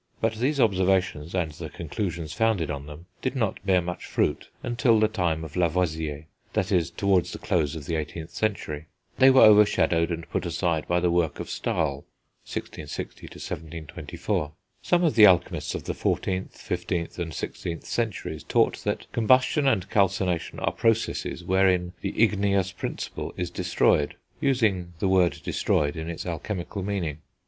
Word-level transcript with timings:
But 0.19 0.33
these 0.33 0.59
observations 0.59 1.35
and 1.35 1.51
the 1.51 1.69
conclusions 1.69 2.33
founded 2.33 2.71
on 2.71 2.87
them, 2.87 3.05
did 3.21 3.35
not 3.35 3.63
bear 3.63 3.81
much 3.83 4.05
fruit 4.07 4.49
until 4.63 4.99
the 4.99 5.07
time 5.07 5.43
of 5.43 5.55
Lavoisier, 5.55 6.25
that 6.53 6.71
is, 6.71 6.89
towards 6.89 7.31
the 7.33 7.37
close 7.37 7.75
of 7.75 7.85
the 7.85 7.93
18th 7.93 8.31
century. 8.31 8.87
They 9.19 9.29
were 9.29 9.43
overshadowed 9.43 10.09
and 10.09 10.27
put 10.31 10.47
aside 10.47 10.87
by 10.87 11.01
the 11.01 11.11
work 11.11 11.39
of 11.39 11.51
Stahl 11.51 12.05
(1660 12.51 13.27
1724). 13.27 14.51
Some 14.81 15.03
of 15.03 15.13
the 15.13 15.27
alchemists 15.27 15.75
of 15.75 15.83
the 15.83 15.93
14th, 15.93 16.57
15th 16.57 17.19
and 17.19 17.31
16th 17.31 17.83
centuries 17.85 18.43
taught 18.43 18.83
that 18.83 19.05
combustion 19.11 19.67
and 19.67 19.87
calcination 19.91 20.59
are 20.61 20.71
processes 20.71 21.43
wherein 21.43 21.93
the 22.01 22.19
igneous 22.23 22.71
principle 22.71 23.35
is 23.37 23.51
destroyed, 23.51 24.15
using 24.39 24.93
the 24.97 25.07
word 25.07 25.39
"destroyed" 25.43 25.95
in 25.95 26.09
its 26.09 26.25
alchemical 26.25 26.81
meaning. 26.81 27.19